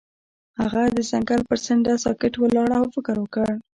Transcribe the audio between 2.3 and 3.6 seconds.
ولاړ او فکر وکړ.